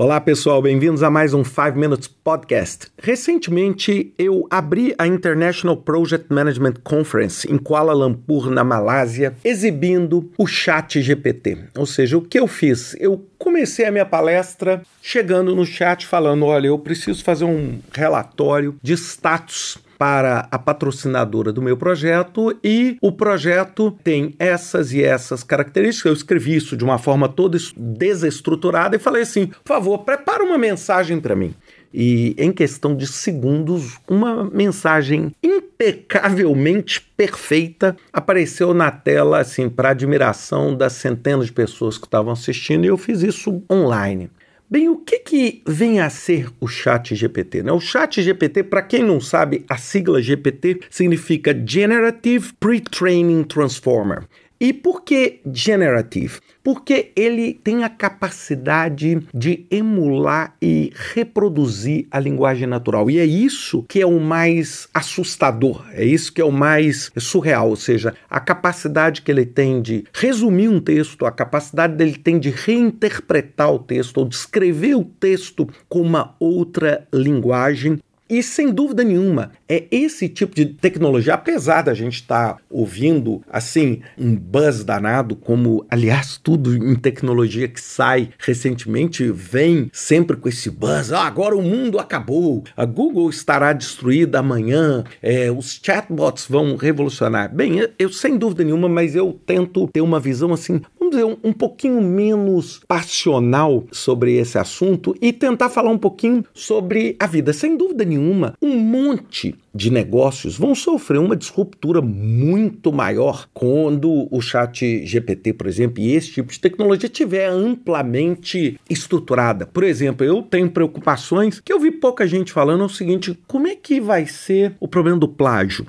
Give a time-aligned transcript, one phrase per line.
[0.00, 2.86] Olá pessoal, bem-vindos a mais um 5 Minutes Podcast.
[3.02, 10.46] Recentemente eu abri a International Project Management Conference em Kuala Lumpur, na Malásia, exibindo o
[10.46, 11.64] Chat GPT.
[11.76, 12.94] Ou seja, o que eu fiz?
[13.00, 18.76] Eu comecei a minha palestra chegando no chat falando: olha, eu preciso fazer um relatório
[18.80, 25.42] de status para a patrocinadora do meu projeto e o projeto tem essas e essas
[25.42, 26.06] características.
[26.10, 30.56] Eu escrevi isso de uma forma toda desestruturada e falei assim: por favor, prepara uma
[30.56, 31.54] mensagem para mim.
[31.92, 40.76] E em questão de segundos, uma mensagem impecavelmente perfeita apareceu na tela, assim, para admiração
[40.76, 44.30] das centenas de pessoas que estavam assistindo, e eu fiz isso online.
[44.70, 47.62] Bem, o que, que vem a ser o Chat GPT?
[47.62, 47.72] Né?
[47.72, 54.24] O Chat GPT, para quem não sabe, a sigla GPT significa Generative Pre-Training Transformer.
[54.60, 56.40] E por que generative?
[56.64, 63.08] Porque ele tem a capacidade de emular e reproduzir a linguagem natural.
[63.08, 67.70] E é isso que é o mais assustador, é isso que é o mais surreal,
[67.70, 72.38] ou seja, a capacidade que ele tem de resumir um texto, a capacidade dele tem
[72.38, 78.70] de reinterpretar o texto ou de escrever o texto com uma outra linguagem e sem
[78.70, 84.34] dúvida nenhuma, é esse tipo de tecnologia, apesar da gente estar tá ouvindo assim um
[84.34, 91.12] buzz danado, como aliás tudo em tecnologia que sai recentemente vem sempre com esse buzz.
[91.12, 97.54] Ah, agora o mundo acabou, a Google estará destruída amanhã, é, os chatbots vão revolucionar.
[97.54, 101.36] Bem, eu, sem dúvida nenhuma, mas eu tento ter uma visão assim vamos dizer, um,
[101.50, 107.52] um pouquinho menos passional sobre esse assunto e tentar falar um pouquinho sobre a vida.
[107.52, 108.17] Sem dúvida nenhuma,
[108.60, 115.66] um monte de negócios vão sofrer uma disruptura muito maior quando o chat GPT, por
[115.66, 119.66] exemplo, e esse tipo de tecnologia estiver amplamente estruturada.
[119.66, 123.76] Por exemplo, eu tenho preocupações que eu vi pouca gente falando o seguinte: como é
[123.76, 125.86] que vai ser o problema do plágio?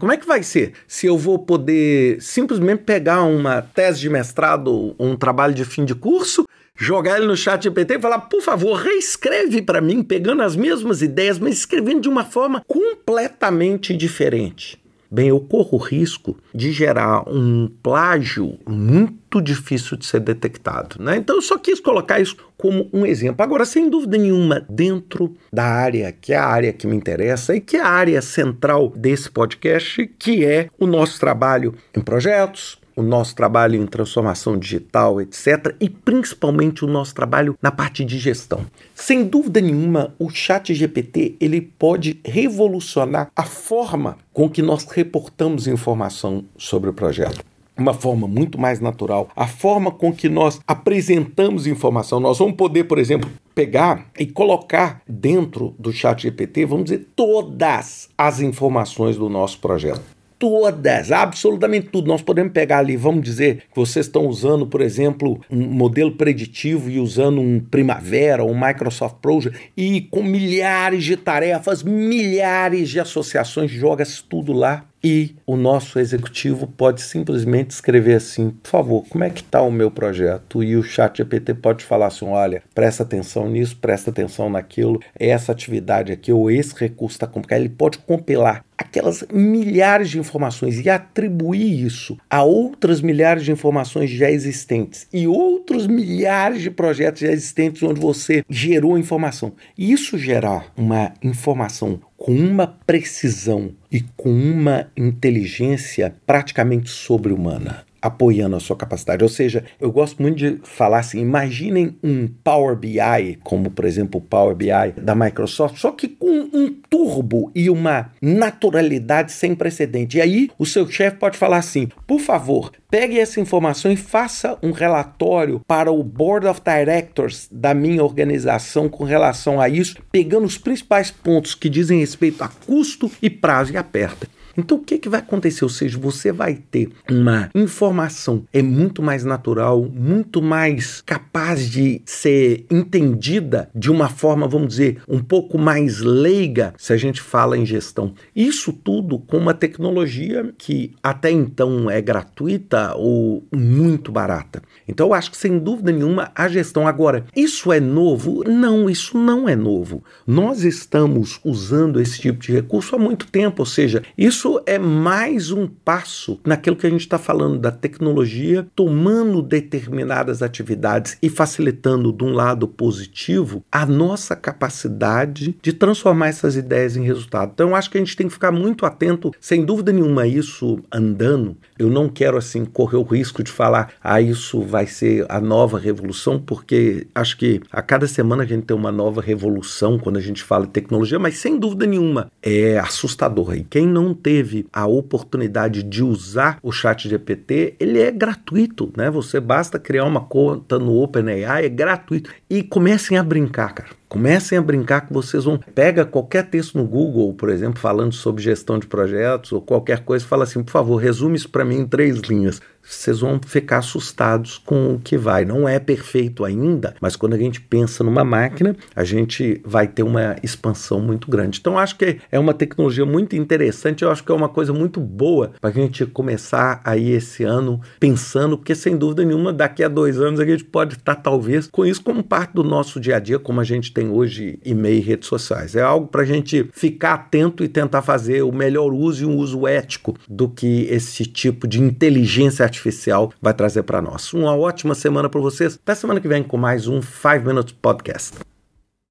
[0.00, 0.72] Como é que vai ser?
[0.88, 5.94] Se eu vou poder simplesmente pegar uma tese de mestrado, um trabalho de fim de
[5.94, 6.47] curso,
[6.78, 11.02] jogar ele no chat GPT e falar, por favor, reescreve para mim, pegando as mesmas
[11.02, 14.80] ideias, mas escrevendo de uma forma completamente diferente.
[15.10, 21.02] Bem, eu corro o risco de gerar um plágio muito difícil de ser detectado.
[21.02, 21.16] Né?
[21.16, 23.42] Então, eu só quis colocar isso como um exemplo.
[23.42, 27.60] Agora, sem dúvida nenhuma, dentro da área que é a área que me interessa e
[27.60, 33.02] que é a área central desse podcast, que é o nosso trabalho em projetos, o
[33.02, 38.66] nosso trabalho em transformação digital, etc., e principalmente o nosso trabalho na parte de gestão.
[38.92, 45.68] Sem dúvida nenhuma, o Chat GPT ele pode revolucionar a forma com que nós reportamos
[45.68, 47.44] informação sobre o projeto
[47.78, 52.18] uma forma muito mais natural, a forma com que nós apresentamos informação.
[52.18, 58.08] Nós vamos poder, por exemplo, pegar e colocar dentro do chat GPT, vamos dizer, todas
[58.18, 62.06] as informações do nosso projeto todas, absolutamente tudo.
[62.06, 66.88] Nós podemos pegar ali, vamos dizer que vocês estão usando, por exemplo, um modelo preditivo
[66.88, 73.70] e usando um Primavera, um Microsoft Project e com milhares de tarefas, milhares de associações,
[73.70, 79.30] joga tudo lá e o nosso executivo pode simplesmente escrever assim: por favor, como é
[79.30, 80.62] que está o meu projeto?
[80.62, 85.52] E o chat GPT pode falar assim: olha, presta atenção nisso, presta atenção naquilo, essa
[85.52, 87.60] atividade aqui ou esse recurso está complicado.
[87.60, 94.08] Ele pode compilar aquelas milhares de informações e atribuir isso a outras milhares de informações
[94.08, 99.52] já existentes e outros milhares de projetos já existentes onde você gerou informação.
[99.76, 108.60] Isso gerar uma informação com uma precisão e com uma inteligência praticamente sobre-humana apoiando a
[108.60, 109.22] sua capacidade.
[109.22, 114.20] Ou seja, eu gosto muito de falar assim: imaginem um Power BI, como por exemplo
[114.20, 120.18] o Power BI da Microsoft, só que com um turbo e uma naturalidade sem precedente.
[120.18, 124.58] E aí o seu chefe pode falar assim: por favor, pegue essa informação e faça
[124.62, 130.46] um relatório para o Board of Directors da minha organização com relação a isso, pegando
[130.46, 134.26] os principais pontos que dizem respeito a custo e prazo e aperta.
[134.58, 135.64] Então o que, que vai acontecer?
[135.64, 142.02] Ou seja, você vai ter uma informação é muito mais natural, muito mais capaz de
[142.04, 147.56] ser entendida de uma forma, vamos dizer, um pouco mais leiga se a gente fala
[147.56, 148.14] em gestão.
[148.34, 154.60] Isso tudo com uma tecnologia que até então é gratuita ou muito barata.
[154.88, 158.42] Então eu acho que sem dúvida nenhuma a gestão agora, isso é novo?
[158.44, 160.02] Não, isso não é novo.
[160.26, 164.78] Nós estamos usando esse tipo de recurso há muito tempo, ou seja, isso isso é
[164.78, 171.28] mais um passo naquilo que a gente está falando da tecnologia tomando determinadas atividades e
[171.28, 177.50] facilitando, de um lado positivo, a nossa capacidade de transformar essas ideias em resultado.
[177.52, 180.78] Então, eu acho que a gente tem que ficar muito atento, sem dúvida nenhuma, isso
[180.90, 181.54] andando.
[181.78, 185.78] Eu não quero, assim, correr o risco de falar, ah, isso vai ser a nova
[185.78, 190.22] revolução, porque acho que a cada semana a gente tem uma nova revolução quando a
[190.22, 193.54] gente fala de tecnologia, mas sem dúvida nenhuma é assustador.
[193.54, 199.10] E quem não teve a oportunidade de usar o chat GPT, ele é gratuito, né?
[199.10, 202.30] Você basta criar uma conta no OpenAI, é gratuito.
[202.48, 203.97] E comecem a brincar, cara.
[204.08, 205.60] Comecem a brincar que vocês vão.
[205.74, 210.24] Pega qualquer texto no Google, por exemplo, falando sobre gestão de projetos ou qualquer coisa,
[210.24, 214.58] fala assim, por favor, resume isso para mim em três linhas vocês vão ficar assustados
[214.58, 215.44] com o que vai.
[215.44, 220.02] Não é perfeito ainda, mas quando a gente pensa numa máquina, a gente vai ter
[220.02, 221.58] uma expansão muito grande.
[221.60, 225.00] Então, acho que é uma tecnologia muito interessante, eu acho que é uma coisa muito
[225.00, 229.88] boa para a gente começar aí esse ano pensando, porque sem dúvida nenhuma, daqui a
[229.88, 233.20] dois anos a gente pode estar, talvez, com isso como parte do nosso dia a
[233.20, 235.74] dia, como a gente tem hoje e-mail e redes sociais.
[235.74, 239.36] É algo para a gente ficar atento e tentar fazer o melhor uso e um
[239.36, 244.32] uso ético do que esse tipo de inteligência artificial vai trazer para nós.
[244.32, 245.74] Uma ótima semana para vocês.
[245.74, 248.38] Até semana que vem com mais um 5 Minutes Podcast.